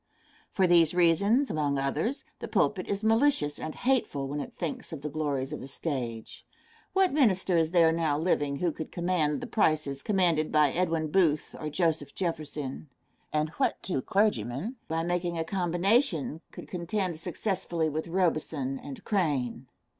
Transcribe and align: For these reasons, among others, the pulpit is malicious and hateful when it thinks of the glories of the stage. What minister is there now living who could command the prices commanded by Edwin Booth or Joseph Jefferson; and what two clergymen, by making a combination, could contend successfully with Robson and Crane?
For 0.51 0.65
these 0.65 0.95
reasons, 0.95 1.51
among 1.51 1.77
others, 1.77 2.23
the 2.39 2.47
pulpit 2.47 2.87
is 2.87 3.03
malicious 3.03 3.59
and 3.59 3.75
hateful 3.75 4.27
when 4.27 4.39
it 4.39 4.55
thinks 4.57 4.91
of 4.91 5.01
the 5.03 5.11
glories 5.11 5.53
of 5.53 5.61
the 5.61 5.67
stage. 5.67 6.43
What 6.93 7.13
minister 7.13 7.55
is 7.55 7.69
there 7.69 7.91
now 7.91 8.17
living 8.17 8.55
who 8.55 8.71
could 8.71 8.91
command 8.91 9.41
the 9.41 9.45
prices 9.45 10.01
commanded 10.01 10.51
by 10.51 10.71
Edwin 10.71 11.11
Booth 11.11 11.55
or 11.59 11.69
Joseph 11.69 12.15
Jefferson; 12.15 12.89
and 13.31 13.49
what 13.59 13.79
two 13.83 14.01
clergymen, 14.01 14.77
by 14.87 15.03
making 15.03 15.37
a 15.37 15.43
combination, 15.43 16.41
could 16.49 16.67
contend 16.67 17.19
successfully 17.19 17.87
with 17.87 18.07
Robson 18.07 18.79
and 18.79 19.03
Crane? 19.03 19.67